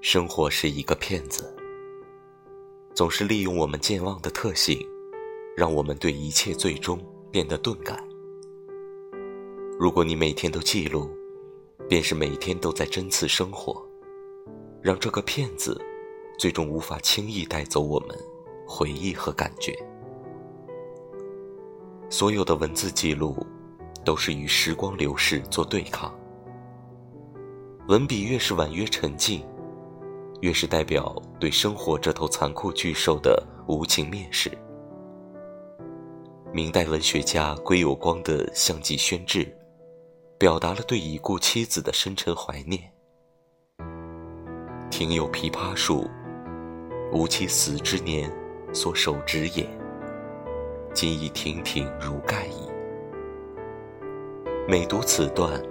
[0.00, 1.52] 生活是一个骗子，
[2.94, 4.78] 总是利用我们健忘的特性，
[5.56, 8.02] 让我们对一切最终变得钝感。
[9.76, 11.10] 如果你每天都记录，
[11.88, 13.84] 便是每天都在针刺生活，
[14.80, 15.80] 让这个骗子
[16.38, 18.16] 最终无法轻易带走我们
[18.68, 19.76] 回忆和感觉。
[22.08, 23.44] 所有的文字记录，
[24.04, 26.16] 都是与时光流逝做对抗。
[27.88, 29.44] 文笔越是婉约沉静。
[30.40, 34.50] 越是代表对生活这头残酷巨兽的无情蔑视。
[36.52, 39.46] 明代文学家归有光的相继宣志，
[40.38, 42.80] 表达了对已故妻子的深沉怀念。
[44.90, 46.08] 庭有枇杷树，
[47.12, 48.32] 吾妻死之年
[48.72, 49.68] 所手植也，
[50.94, 52.68] 今已亭亭如盖矣。
[54.66, 55.62] 每读此段，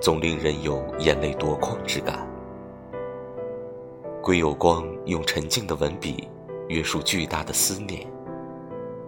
[0.00, 2.26] 总令人有眼泪夺眶之感。
[4.26, 6.28] 归有光用沉静的文笔
[6.66, 8.04] 约束巨大的思念，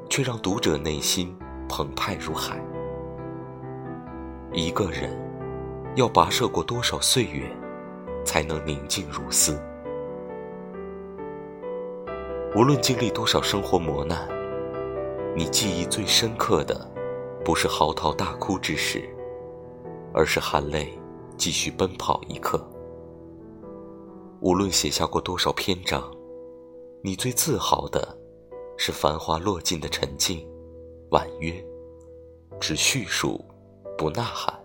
[0.08, 1.36] 却让读者内心
[1.68, 2.56] 澎湃如海。
[4.52, 5.10] 一个人
[5.96, 7.50] 要跋涉过多少岁月，
[8.24, 9.60] 才能宁静如斯？
[12.54, 14.20] 无论经历多少生活磨难，
[15.34, 16.88] 你记忆最深刻的，
[17.44, 19.02] 不是嚎啕大哭之时，
[20.14, 20.96] 而是含泪
[21.36, 22.64] 继续奔跑一刻。
[24.40, 26.14] 无论写下过多少篇章，
[27.02, 28.16] 你最自豪的，
[28.76, 30.48] 是繁华落尽的沉静、
[31.10, 31.52] 婉约，
[32.60, 33.44] 只叙述，
[33.96, 34.56] 不呐喊，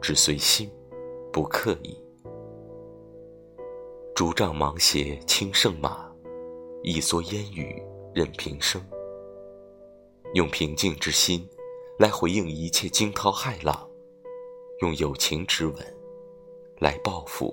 [0.00, 0.70] 只随心，
[1.32, 2.00] 不刻意。
[4.14, 6.08] 竹杖芒鞋轻胜马，
[6.84, 7.82] 一蓑烟雨
[8.14, 8.80] 任平生。
[10.34, 11.44] 用平静之心，
[11.98, 13.74] 来回应一切惊涛骇浪；
[14.82, 15.76] 用友情之吻，
[16.78, 17.52] 来报复。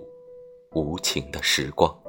[0.76, 2.05] 无情的时光。